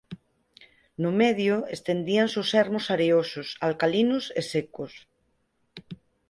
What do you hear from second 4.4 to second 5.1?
secos.